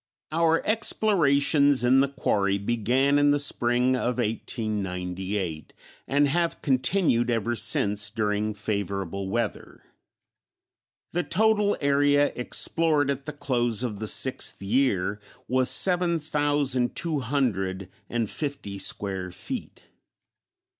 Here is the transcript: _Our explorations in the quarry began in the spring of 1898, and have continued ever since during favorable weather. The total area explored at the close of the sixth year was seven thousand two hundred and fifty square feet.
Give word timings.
_Our 0.35 0.65
explorations 0.65 1.83
in 1.83 1.99
the 1.99 2.07
quarry 2.07 2.57
began 2.57 3.19
in 3.19 3.29
the 3.29 3.37
spring 3.37 3.95
of 3.95 4.17
1898, 4.17 5.73
and 6.07 6.27
have 6.27 6.59
continued 6.63 7.29
ever 7.29 7.55
since 7.55 8.09
during 8.09 8.55
favorable 8.55 9.29
weather. 9.29 9.83
The 11.11 11.21
total 11.21 11.77
area 11.79 12.31
explored 12.35 13.11
at 13.11 13.25
the 13.25 13.33
close 13.33 13.83
of 13.83 13.99
the 13.99 14.07
sixth 14.07 14.59
year 14.59 15.19
was 15.47 15.69
seven 15.69 16.19
thousand 16.19 16.95
two 16.95 17.19
hundred 17.19 17.87
and 18.09 18.27
fifty 18.27 18.79
square 18.79 19.29
feet. 19.31 19.83